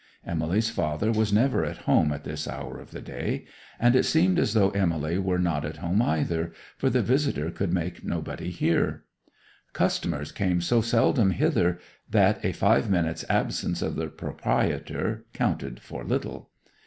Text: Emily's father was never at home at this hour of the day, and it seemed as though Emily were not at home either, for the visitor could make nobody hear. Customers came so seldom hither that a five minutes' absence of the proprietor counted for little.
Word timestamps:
Emily's 0.25 0.71
father 0.71 1.11
was 1.11 1.31
never 1.31 1.63
at 1.63 1.77
home 1.85 2.11
at 2.11 2.23
this 2.23 2.47
hour 2.47 2.79
of 2.79 2.89
the 2.89 3.01
day, 3.03 3.45
and 3.79 3.95
it 3.95 4.01
seemed 4.01 4.39
as 4.39 4.55
though 4.55 4.71
Emily 4.71 5.19
were 5.19 5.37
not 5.37 5.63
at 5.63 5.77
home 5.77 6.01
either, 6.01 6.51
for 6.75 6.89
the 6.89 7.03
visitor 7.03 7.51
could 7.51 7.71
make 7.71 8.03
nobody 8.03 8.49
hear. 8.49 9.03
Customers 9.73 10.31
came 10.31 10.59
so 10.59 10.81
seldom 10.81 11.29
hither 11.29 11.77
that 12.09 12.43
a 12.43 12.51
five 12.51 12.89
minutes' 12.89 13.25
absence 13.29 13.83
of 13.83 13.93
the 13.95 14.07
proprietor 14.07 15.25
counted 15.33 15.79
for 15.79 16.03
little. 16.03 16.49